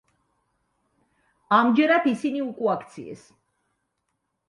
[1.59, 3.27] ამჯერად ისინი უკუაქციეს.